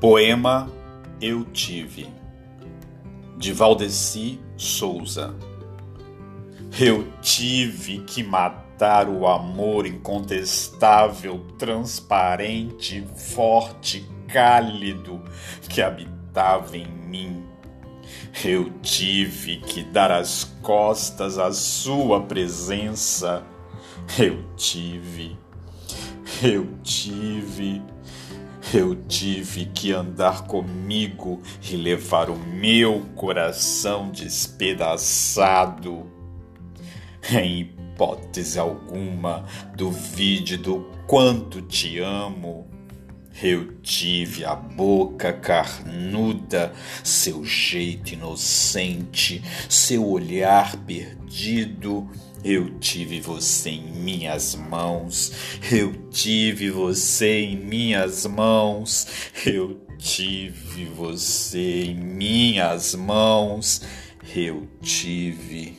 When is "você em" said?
53.20-53.92, 56.70-57.56, 60.86-61.94